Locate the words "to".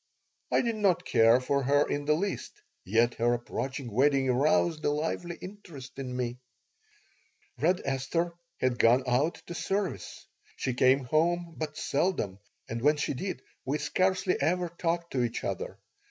9.45-9.53, 15.11-15.21